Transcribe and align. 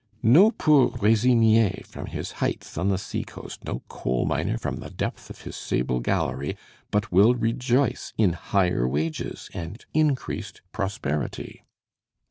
No 0.23 0.49
poor 0.49 0.89
résinier 0.89 1.85
from 1.85 2.07
his 2.07 2.31
heights 2.41 2.75
on 2.75 2.89
the 2.89 2.97
sea 2.97 3.23
coast, 3.23 3.63
no 3.65 3.83
coal 3.87 4.25
miner 4.25 4.57
from 4.57 4.77
the 4.77 4.89
depth 4.89 5.29
of 5.29 5.41
his 5.41 5.55
sable 5.55 5.99
gallery, 5.99 6.57
but 6.89 7.11
will 7.11 7.35
rejoice 7.35 8.11
in 8.17 8.33
higher 8.33 8.87
wages 8.87 9.51
and 9.53 9.85
increased 9.93 10.61
prosperity. 10.71 11.65